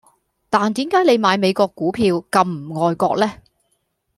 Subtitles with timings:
[0.49, 3.31] 但點解你買美國股票咁唔愛國呢